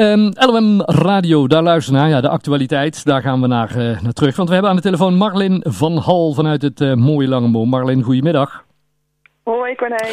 [0.00, 2.08] Um, LOM Radio, daar luisteren naar.
[2.08, 4.36] Ja, de actualiteit, daar gaan we naar, uh, naar terug.
[4.36, 7.68] Want we hebben aan de telefoon Marlin van Hal vanuit het uh, mooie Langeboom.
[7.68, 8.64] Marlin, goedemiddag.
[9.42, 10.06] Hoi Corné.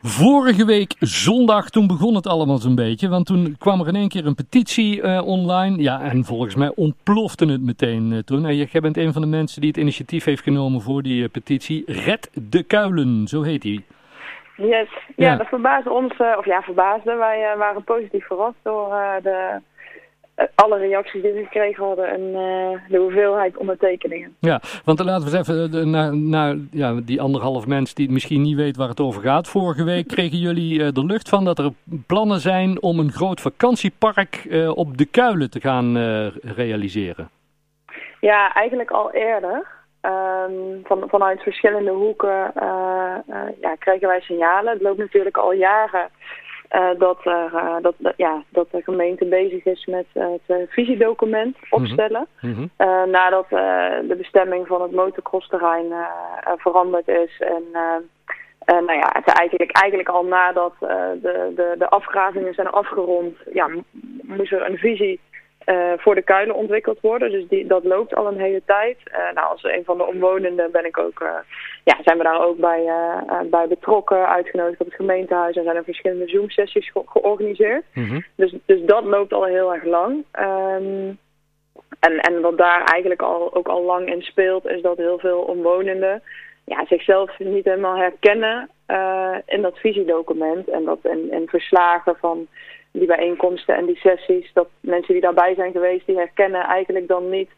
[0.00, 3.08] Vorige week zondag, toen begon het allemaal zo'n beetje.
[3.08, 5.82] Want toen kwam er in één keer een petitie uh, online.
[5.82, 8.46] Ja, en volgens mij ontplofte het meteen toen.
[8.46, 11.82] En jij bent een van de mensen die het initiatief heeft genomen voor die petitie.
[11.86, 13.84] Red de Kuilen, zo heet die.
[14.58, 17.14] Yes, ja, ja dat verbaasde ons, of ja, verbaasde.
[17.14, 18.88] Wij waren positief verrast door
[19.22, 19.60] de
[20.54, 24.36] alle reacties die we gekregen hadden en uh, de hoeveelheid ondertekeningen.
[24.40, 28.56] Ja, want laten we eens even naar, naar ja, die anderhalf mens die misschien niet
[28.56, 29.48] weet waar het over gaat.
[29.48, 31.72] Vorige week kregen jullie uh, de lucht van dat er
[32.06, 35.96] plannen zijn om een groot vakantiepark uh, op de Kuilen te gaan
[36.42, 37.30] realiseren.
[38.20, 39.66] Ja, eigenlijk al eerder.
[40.02, 42.52] Um, van, vanuit verschillende hoeken
[43.60, 44.72] ja, kregen wij signalen.
[44.72, 46.10] Het loopt natuurlijk al jaren
[46.72, 51.56] uh, dat, uh, dat, dat, ja, dat de gemeente bezig is met uh, het visiedocument
[51.70, 52.26] opstellen.
[52.40, 52.70] Mm -hmm.
[53.10, 53.48] nadat
[54.08, 55.92] de bestemming van het motocrossterrein
[56.56, 57.40] veranderd is.
[57.40, 57.64] En
[58.64, 63.68] nou ja, het eigenlijk, eigenlijk al nadat de, de, de afgravingen zijn afgerond, ja,
[64.22, 65.20] moest er een visie
[65.68, 67.30] uh, voor de kuilen ontwikkeld worden.
[67.30, 68.98] Dus die, dat loopt al een hele tijd.
[69.06, 71.28] Uh, nou, als een van de omwonenden ben ik ook, uh,
[71.84, 72.90] ja, zijn we daar ook bij,
[73.50, 75.56] bij betrokken, uitgenodigd op het gemeentehuis.
[75.56, 77.84] En zijn er verschillende Zoom-sessies ge georganiseerd.
[77.94, 78.24] Mm -hmm.
[78.34, 80.24] dus, dus dat loopt al heel erg lang.
[80.40, 81.18] Um,
[82.00, 85.40] en, en wat daar eigenlijk al, ook al lang in speelt, is dat heel veel
[85.40, 86.22] omwonenden
[86.64, 88.70] ja, zichzelf niet helemaal herkennen
[89.46, 90.68] in dat visiedocument.
[90.68, 92.46] En dat in, in verslagen van
[92.92, 97.30] die bijeenkomsten en die sessies, dat mensen die daarbij zijn geweest, die herkennen eigenlijk dan
[97.30, 97.50] niet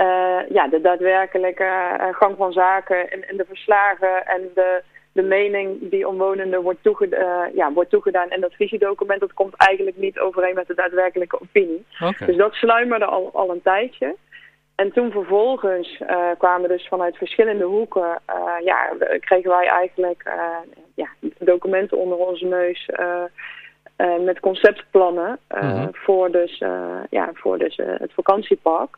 [0.00, 5.22] uh, ja, de daadwerkelijke uh, gang van zaken en, en, de verslagen en de, de
[5.22, 9.20] mening die omwonenden wordt, toeged uh, ja, wordt toegedaan in dat visiedocument.
[9.20, 11.84] Dat komt eigenlijk niet overeen met de daadwerkelijke opinie.
[12.00, 12.26] Okay.
[12.26, 14.16] Dus dat sluimerde al, al een tijdje.
[14.74, 16.02] En toen vervolgens
[16.38, 18.20] kwamen dus vanuit verschillende hoeken,
[18.64, 20.22] ja, kregen wij eigenlijk
[20.94, 21.08] ja,
[21.38, 22.88] documenten onder onze neus
[23.98, 25.88] uh, met conceptplannen uh, mm -hmm.
[25.92, 28.96] voor, dus, uh, ja, voor dus, het vakantiepark.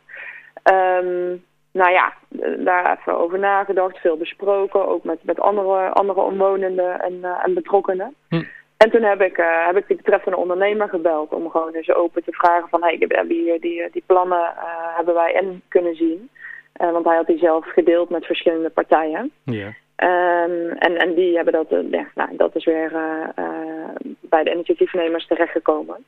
[0.63, 2.13] Um, nou ja,
[2.57, 8.15] daar even over nagedacht, veel besproken, ook met, met andere, andere omwonenden en, en betrokkenen.
[8.29, 8.43] Hm.
[8.77, 9.35] En toen heb ik,
[9.65, 13.15] heb ik die betreffende ondernemer gebeld om gewoon eens open te vragen van, hey, we
[13.15, 14.53] hebben hier die, die plannen
[14.95, 16.29] hebben wij in kunnen zien.
[16.73, 19.31] want hij had die zelf gedeeld met verschillende partijen.
[19.43, 19.73] Yeah.
[20.03, 23.89] Um, en, en die hebben dat, uh, ja, nou, dat is weer uh, uh,
[24.19, 26.05] bij de initiatiefnemers terechtgekomen.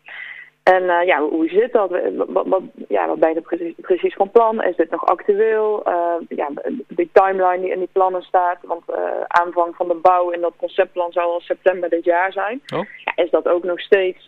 [0.64, 1.92] En ja, hoe zit dat?
[2.16, 4.64] Wat, wat, ja, wat ben je precies, precies, van plan?
[4.64, 5.84] Is dit nog actueel?
[6.28, 6.50] ja,
[6.88, 8.84] de timeline die in die plannen staat, want
[9.28, 12.62] aanvang van de bouw in dat conceptplan zou al september dit jaar zijn.
[12.76, 12.86] Oh.
[13.06, 14.26] Ja, is dat ook nog steeds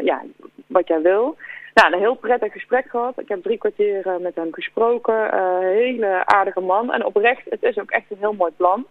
[0.00, 0.22] ja,
[0.66, 1.36] wat jij wil?
[1.78, 3.20] Nou, een heel prettig gesprek gehad.
[3.20, 5.34] Ik heb drie kwartier uh, met hem gesproken.
[5.34, 6.92] Uh, hele aardige man.
[6.92, 8.86] En oprecht, het is ook echt een heel mooi plan.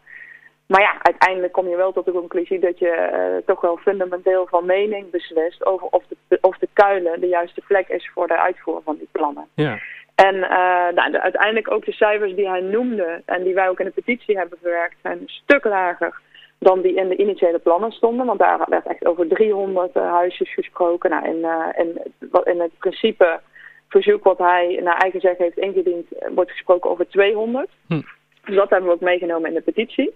[0.67, 4.47] Maar ja, uiteindelijk kom je wel tot de conclusie dat je uh, toch wel fundamenteel
[4.47, 8.39] van mening beslist over of de, of de kuilen de juiste plek is voor de
[8.39, 9.47] uitvoering van die plannen.
[9.53, 9.79] Ja.
[10.15, 10.39] En
[10.95, 14.01] nou, de, uiteindelijk ook de cijfers die hij noemde en die wij ook in de
[14.01, 16.21] petitie hebben verwerkt zijn een stuk lager
[16.59, 18.25] dan die in de initiële plannen stonden.
[18.25, 21.09] Want daar werd echt over 300 uh, huisjes gesproken.
[21.09, 22.01] Nou, in, uh, in,
[22.43, 23.39] in het principe
[23.87, 27.69] verzoek wat hij naar eigen zeggen heeft ingediend, wordt gesproken over 200.
[27.87, 28.01] Hm.
[28.45, 30.15] Dus dat hebben we ook meegenomen in de petitie.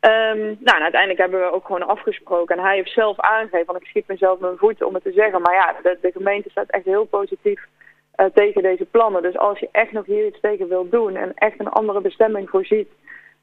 [0.00, 2.56] Um, nou, en uiteindelijk hebben we ook gewoon afgesproken.
[2.56, 5.42] En hij heeft zelf aangegeven, want ik schiet mezelf mijn voeten om het te zeggen.
[5.42, 7.60] Maar ja, de, de gemeente staat echt heel positief
[8.16, 9.22] uh, tegen deze plannen.
[9.22, 12.50] Dus als je echt nog hier iets tegen wilt doen en echt een andere bestemming
[12.50, 12.88] voorziet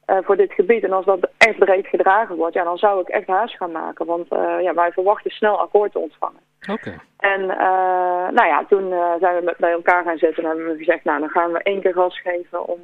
[0.09, 0.83] uh, voor dit gebied.
[0.83, 4.05] En als dat echt breed gedragen wordt, ja, dan zou ik echt haast gaan maken.
[4.05, 6.41] Want uh, ja, wij verwachten snel akkoord te ontvangen.
[6.71, 6.99] Oké.
[7.17, 10.77] En uh, nou ja, toen zijn we met, bij elkaar gaan zitten en hebben we
[10.77, 12.79] gezegd, nou dan gaan we één keer gas geven om,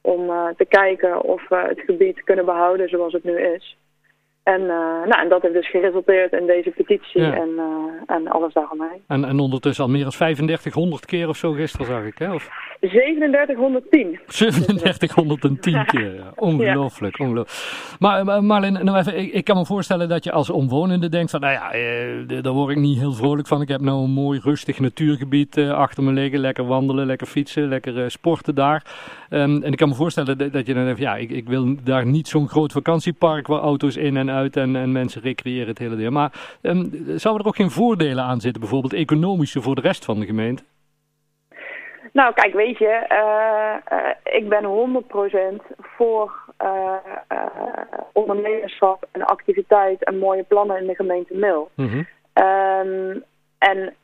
[0.00, 3.76] om te kijken of we het gebied kunnen behouden zoals het nu is.
[4.42, 4.68] En, uh,
[5.06, 7.34] nou, en dat heeft dus geresulteerd in deze petitie ja.
[7.34, 9.02] en, uh, en alles daaromheen.
[9.06, 12.34] En, en ondertussen al meer dan 3500 keer of zo gisteren zag ik, hè?
[12.34, 12.48] Of?
[12.80, 14.20] 3710.
[14.26, 16.32] 3710 keer, ja.
[16.36, 17.24] Ongelooflijk, ja.
[17.24, 17.98] ongelooflijk.
[17.98, 21.40] Maar Marlin, nou even, ik, ik, kan me voorstellen dat je als omwonende denkt van,
[21.40, 23.60] nou ja, eh, daar word ik niet heel vrolijk van.
[23.60, 26.40] Ik heb nou een mooi rustig natuurgebied eh, achter me liggen.
[26.40, 28.82] Lekker wandelen, lekker fietsen, lekker uh, sporten daar.
[29.32, 31.74] Um, en ik kan me voorstellen dat, dat je dan denkt, ja, ik, ik wil
[31.84, 35.78] daar niet zo'n groot vakantiepark waar auto's in en uit en, en mensen recreëren het
[35.78, 36.10] hele ding.
[36.10, 40.20] Maar um, zouden er ook geen voordelen aan zitten, bijvoorbeeld economische voor de rest van
[40.20, 40.62] de gemeente?
[42.12, 45.04] Nou, kijk, weet je, uh, uh, ik ben
[45.72, 46.32] 100% voor
[46.62, 46.94] uh,
[48.12, 51.70] ondernemerschap en activiteit en mooie plannen in de gemeente Mil.
[51.74, 52.06] Mm -hmm.
[52.44, 53.24] um,
[53.58, 53.94] en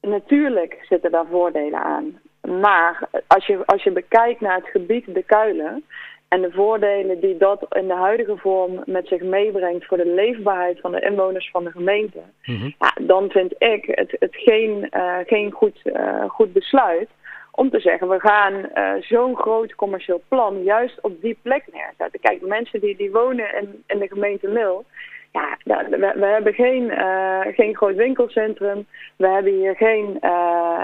[0.00, 2.20] natuurlijk zitten daar voordelen aan.
[2.42, 5.84] Maar als je, als je bekijkt naar het gebied de kuilen
[6.28, 10.80] en de voordelen die dat in de huidige vorm met zich meebrengt voor de leefbaarheid
[10.80, 12.70] van de inwoners van de gemeente, Mhm.
[12.78, 17.08] ja, dan vind ik het, het geen, uh, geen goed, uh, goed besluit
[17.52, 22.20] om te zeggen, we gaan uh, zo'n groot commercieel plan juist op die plek neerzetten.
[22.20, 24.84] Kijk, mensen die, die wonen in, in de gemeente Mil,
[25.32, 28.86] ja, we, we hebben geen, uh, geen groot winkelcentrum.
[29.16, 30.82] We hebben hier geen uh,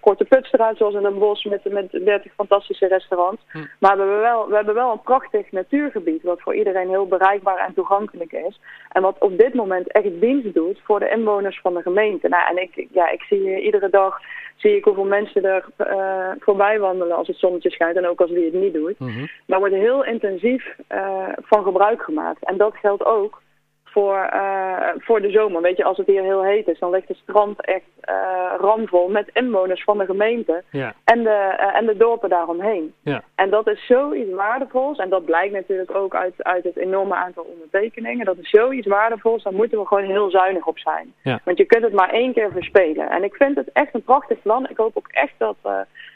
[0.00, 3.42] korte putstraat zoals in een bos met, met 30 fantastische restaurants.
[3.50, 3.58] Hm.
[3.78, 7.58] Maar we hebben, wel, we hebben wel een prachtig natuurgebied wat voor iedereen heel bereikbaar
[7.66, 8.60] en toegankelijk is.
[8.92, 12.28] En wat op dit moment echt dienst doet voor de inwoners van de gemeente.
[12.28, 14.20] Nou, en ik, ja, ik zie iedere dag
[14.56, 18.30] zie ik hoeveel mensen er uh, voorbij wandelen als het zonnetje schijnt en ook als
[18.30, 18.98] wie het niet doet.
[18.98, 19.26] Mhm.
[19.46, 22.44] Daar wordt heel intensief uh, van gebruik gemaakt.
[22.44, 23.42] En dat geldt ook
[23.90, 25.62] voor, uh, voor de zomer.
[25.62, 28.14] Weet je, als het hier heel heet is, dan ligt het strand echt uh,
[28.58, 30.94] ramvol met inwoners van de gemeente Ja.
[31.04, 32.94] en, de, uh, en de dorpen daaromheen.
[33.02, 33.22] Ja.
[33.34, 34.98] En dat is zoiets waardevols.
[34.98, 38.24] En dat blijkt natuurlijk ook uit, uit het enorme aantal ondertekeningen.
[38.24, 39.42] Dat is zoiets waardevols.
[39.42, 41.14] Daar moeten we gewoon heel zuinig op zijn.
[41.22, 41.40] Ja.
[41.44, 43.10] Want je kunt het maar één keer verspelen.
[43.10, 44.68] En ik vind het echt een prachtig plan.
[44.68, 45.56] Ik hoop ook echt dat,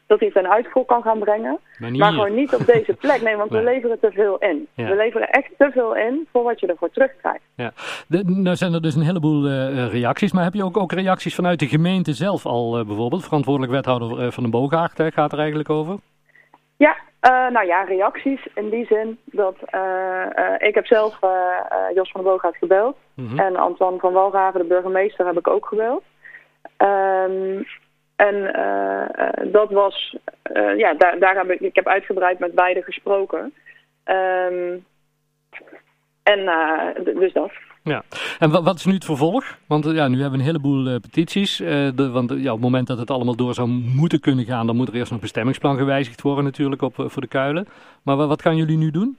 [0.07, 1.59] dat hij ten uitvoer kan gaan brengen.
[1.79, 3.23] Maar gewoon niet op deze plek.
[3.23, 3.65] Nee, want Nee.
[3.65, 4.67] we leveren te veel in.
[4.75, 4.89] Ja.
[4.89, 7.43] We leveren echt te veel in voor wat je ervoor terugkrijgt.
[7.55, 7.73] Ja.
[8.09, 11.35] De, nou zijn er dus een heleboel eh, reacties, maar heb je ook, ook reacties
[11.35, 13.25] vanuit de gemeente zelf al eh, bijvoorbeeld?
[13.25, 15.97] Verantwoordelijk wethouder eh, van de Boogaard eh, gaat er eigenlijk over.
[16.77, 21.31] Ja, eh, nou ja, reacties in die zin dat eh, eh, ik heb zelf eh,
[21.31, 22.97] eh, Jos van der Boogaard gebeld.
[23.15, 23.39] Mhm.
[23.39, 26.03] En Antoine van Walraven, de burgemeester, heb ik ook gebeld.
[26.77, 27.63] Ehm,
[28.17, 32.83] en eh, dat was, eh, ja, daar, daar heb ik, ik heb uitgebreid met beide
[32.83, 33.55] gesproken.
[34.05, 34.77] Ehm,
[36.23, 36.45] en
[37.15, 37.51] dus dat.
[37.83, 38.03] Ja.
[38.39, 39.59] En wa- wat is nu het vervolg?
[39.69, 41.57] Want ja, nu hebben we een heleboel petities.
[41.57, 44.77] de, want ja, op het moment dat het allemaal door zou moeten kunnen gaan, dan
[44.77, 47.67] moet er eerst nog bestemmingsplan gewijzigd worden natuurlijk op, voor de kuilen.
[48.03, 49.19] Maar wa- wat gaan jullie nu doen?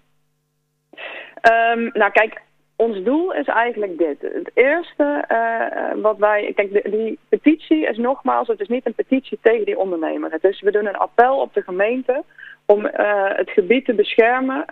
[1.42, 2.42] Ehm, nou kijk,
[2.76, 4.22] ons doel is eigenlijk dit.
[4.22, 6.52] Het eerste eh, eh, wat wij...
[6.56, 10.32] Kijk, de- die petitie is nogmaals, het is niet een petitie tegen die ondernemer.
[10.32, 12.24] Het is, we doen een appel op de gemeente
[12.66, 14.66] om eh, het gebied te beschermen,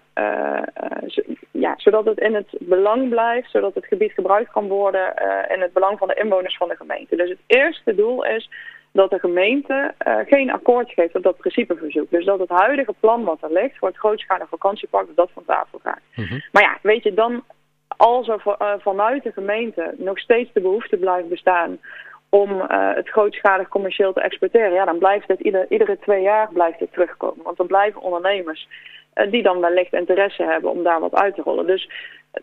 [1.52, 5.14] ja, zodat het in het belang blijft, zodat het gebied gebruikt kan worden
[5.50, 7.16] in het belang van de inwoners van de gemeente.
[7.16, 8.50] Dus het eerste doel is
[8.92, 9.94] dat de gemeente
[10.26, 12.10] geen akkoord geeft op dat principeverzoek.
[12.10, 15.46] Dus dat het huidige plan wat er ligt voor het grootschalig vakantiepark, dat dat van
[15.46, 16.02] tafel gaat.
[16.16, 16.40] Mhm.
[16.52, 17.44] Maar ja, weet je, dan
[17.98, 21.80] als er eh, vanuit de gemeente nog steeds de behoefte blijft bestaan
[22.30, 26.50] om eh, het grootschalig commercieel te exporteren, ja, dan blijft het ieder, iedere twee jaar
[26.54, 27.44] blijft dit terugkomen.
[27.44, 28.68] Want er blijven ondernemers
[29.14, 31.68] eh, die dan wellicht interesse hebben om daar wat uit te rollen.
[31.68, 31.90] Dus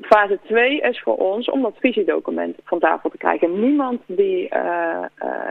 [0.00, 3.60] fase 2 is voor ons om dat visiedocument van tafel te krijgen.
[3.60, 4.48] Niemand die,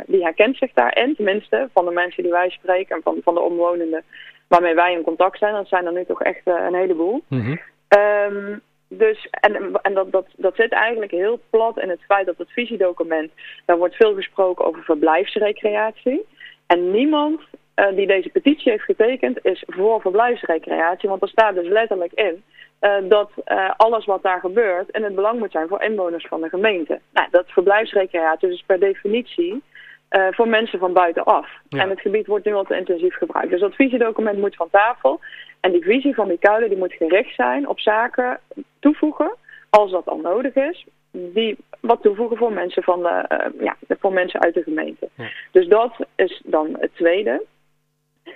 [0.06, 3.40] die herkent zich daarin, tenminste van de mensen die wij spreken en van, van de
[3.40, 4.04] omwonenden
[4.48, 5.54] waarmee wij in contact zijn.
[5.54, 7.24] Dat zijn er nu toch echt een heleboel.
[7.90, 8.58] Ehm,
[8.90, 12.52] dus, en en dat, dat, dat zit eigenlijk heel plat in het feit dat het
[12.52, 13.32] visiedocument,
[13.66, 16.26] daar wordt veel gesproken over verblijfsrecreatie.
[16.68, 17.42] En niemand
[17.74, 22.44] eh, die deze petitie heeft getekend is voor verblijfsrecreatie, want er staat dus letterlijk in
[22.80, 26.42] eh, dat eh, alles wat daar gebeurt in het belang moet zijn voor inwoners van
[26.42, 27.00] de gemeente.
[27.14, 29.64] Nou, dat verblijfsrecreatie is per definitie
[30.10, 31.50] eh, voor mensen van buitenaf.
[31.70, 31.82] Ja.
[31.82, 33.50] En het gebied wordt nu al te intensief gebruikt.
[33.50, 35.20] Dus dat visiedocument moet van tafel.
[35.60, 38.40] En die visie van die kuilen die moet gericht zijn op zaken
[38.80, 39.36] toevoegen,
[39.70, 44.14] als dat al nodig is, die wat toevoegen voor mensen, van de, eh, ja, voor
[44.14, 45.10] mensen uit de gemeente.
[45.16, 45.30] Ja.
[45.52, 47.44] Dus dat is dan het tweede.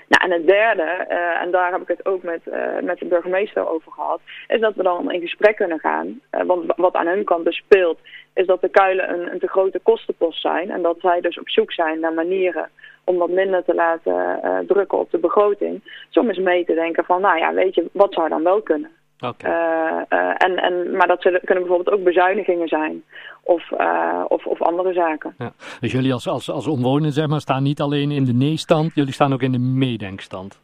[0.08, 3.06] Nou, en het derde, eh, en daar heb ik het ook met, eh, met de
[3.06, 6.20] burgemeester over gehad, is dat we dan in gesprek kunnen gaan.
[6.30, 8.00] Eh, want wat aan hun kant dus speelt,
[8.34, 10.72] is dat de kuilen een, een te grote kostenpost zijn.
[10.72, 12.70] En dat zij dus op zoek zijn naar manieren
[13.04, 15.82] om wat minder te laten drukken op de begroting.
[16.10, 18.92] Soms mee te denken van, nou ja, weet je, wat zou dan wel kunnen?
[19.24, 23.04] Eh, eh, en, en, maar dat zullen, kunnen bijvoorbeeld ook bezuinigingen zijn.
[23.44, 25.36] Of, eh, of, of andere zaken.
[25.38, 25.52] Ja.
[25.80, 29.14] Dus jullie als, als, als omwonenden zeg maar, staan niet alleen in de nee-stand, jullie
[29.14, 30.62] staan ook in de meedenkstand.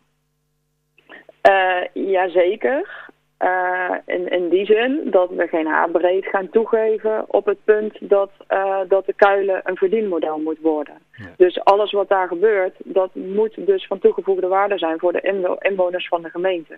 [1.94, 2.99] Jazeker.
[3.40, 8.32] Eh, in, in die zin dat we geen haarbreed gaan toegeven op het punt dat,
[8.48, 10.94] eh, dat de kuilen een verdienmodel moet worden.
[11.12, 11.26] Ja.
[11.38, 15.58] Dus alles wat daar gebeurt, dat moet dus van toegevoegde waarde zijn voor de inwo-
[15.60, 16.78] inwoners van de gemeente.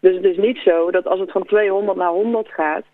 [0.00, 2.84] Dus het is niet zo dat als het van 200 naar 100 gaat,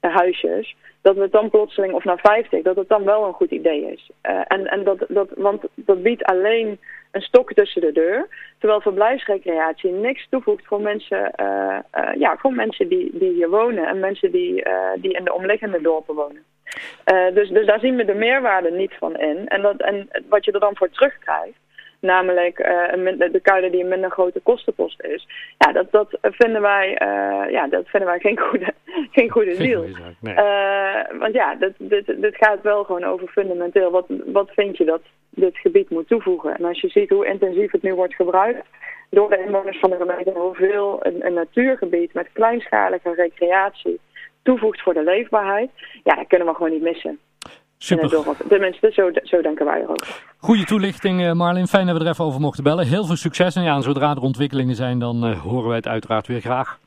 [0.00, 3.32] eh, huisjes, dat we het dan plotseling, of naar 50, dat het dan wel een
[3.32, 4.10] goed idee is.
[4.22, 6.78] En, en dat, dat, want dat biedt alleen
[7.14, 8.28] een stok tussen de deur.
[8.58, 13.86] Terwijl verblijfsrecreatie niks toevoegt voor mensen, eh, eh, ja, voor mensen die, die hier wonen
[13.86, 16.42] en mensen die, eh, die in de omliggende dorpen wonen.
[17.34, 19.48] dus, dus daar zien we de meerwaarde niet van in.
[19.48, 21.58] En, dat, en wat je er dan voor terugkrijgt,
[22.00, 22.56] namelijk
[23.32, 25.26] de kuilen die een minder grote kostenpost is.
[25.58, 26.88] Ja, dat, dat, vinden, wij,
[27.50, 28.72] ja, dat vinden wij geen goede,
[29.16, 29.84] geen goede deal.
[30.20, 30.34] Nee.
[31.18, 33.90] Want ja, dit, dit, dit gaat wel gewoon over fundamenteel.
[33.90, 35.02] Wat, wat vind je dat
[35.34, 36.56] dit gebied moet toevoegen?
[36.56, 38.66] En als je ziet hoe intensief het nu wordt gebruikt
[39.10, 44.00] door de inwoners van de gemeente, hoeveel een, een natuurgebied met kleinschalige recreatie
[44.42, 45.70] toevoegt voor de leefbaarheid,
[46.04, 47.18] ja, dat kunnen we gewoon niet missen.
[47.78, 48.36] Super.
[48.48, 50.22] Tenminste, zo, zo denken wij erover.
[50.38, 51.66] Goede toelichting, uh, Marlin.
[51.66, 52.86] Fijn dat we er even over mochten bellen.
[52.86, 53.56] Heel veel succes.
[53.56, 56.78] En ja, zodra er ontwikkelingen zijn, dan uh, horen wij het uiteraard weer graag.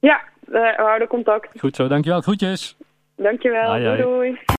[0.00, 1.60] Ja, we houden contact.
[1.60, 2.20] Goed zo, dankjewel.
[2.20, 2.76] Groetjes.
[3.16, 3.78] Dankjewel.
[3.78, 4.40] Doei, doei.